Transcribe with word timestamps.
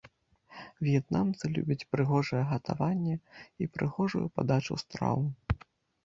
В'етнамцы 0.85 1.49
любяць 1.57 1.83
прыгожае 1.95 2.41
гатаванне 2.53 3.15
і 3.65 3.67
прыгожую 3.75 4.23
падачу 4.39 4.79
страў. 4.85 5.21